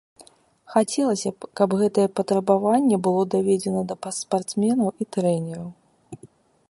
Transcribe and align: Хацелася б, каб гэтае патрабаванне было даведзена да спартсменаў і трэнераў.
Хацелася 0.75 1.29
б, 1.35 1.49
каб 1.61 1.75
гэтае 1.81 2.05
патрабаванне 2.19 2.97
было 3.09 3.21
даведзена 3.35 3.81
да 3.93 4.15
спартсменаў 4.21 4.89
і 5.03 5.09
трэнераў. 5.17 5.69